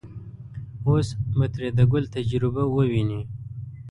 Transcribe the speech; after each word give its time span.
اوس 0.87 1.07
به 1.37 1.45
ترې 1.53 1.69
د 1.77 1.79
ګل 1.91 2.05
تجربه 2.15 2.63
وويني. 2.67 3.21